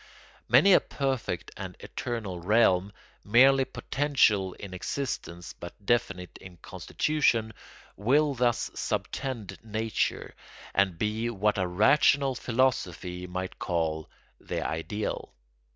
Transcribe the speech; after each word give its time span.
Many 0.49 0.73
a 0.73 0.79
perfect 0.79 1.51
and 1.55 1.77
eternal 1.79 2.39
realm, 2.39 2.91
merely 3.23 3.65
potential 3.65 4.53
in 4.53 4.73
existence 4.73 5.53
but 5.53 5.75
definite 5.85 6.39
in 6.39 6.57
constitution, 6.57 7.53
will 7.95 8.33
thus 8.33 8.71
subtend 8.73 9.59
nature 9.63 10.33
and 10.73 10.97
be 10.97 11.29
what 11.29 11.59
a 11.59 11.67
rational 11.67 12.33
philosophy 12.33 13.27
might 13.27 13.59
call 13.59 14.09
the 14.39 14.65
ideal. 14.67 15.33